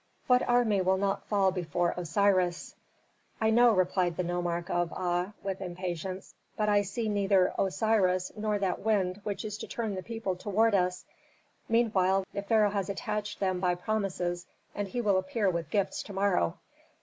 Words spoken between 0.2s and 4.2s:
"What army will not fall before Osiris?" "I know," replied